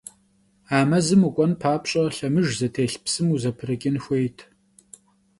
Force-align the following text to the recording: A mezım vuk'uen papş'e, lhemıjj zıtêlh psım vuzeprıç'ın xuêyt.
A 0.77 0.79
mezım 0.89 1.21
vuk'uen 1.25 1.53
papş'e, 1.61 2.01
lhemıjj 2.15 2.51
zıtêlh 2.59 2.97
psım 3.03 3.27
vuzeprıç'ın 3.31 3.95
xuêyt. 4.03 4.37